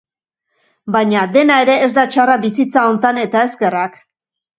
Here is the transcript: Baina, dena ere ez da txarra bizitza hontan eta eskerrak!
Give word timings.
Baina, 0.95 1.25
dena 1.35 1.57
ere 1.65 1.75
ez 1.87 1.89
da 1.97 2.05
txarra 2.15 2.37
bizitza 2.45 2.87
hontan 2.93 3.21
eta 3.25 3.45
eskerrak! 3.51 4.01